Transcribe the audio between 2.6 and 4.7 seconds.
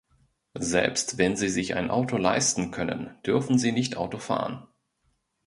können, dürfen sie nicht Auto fahren.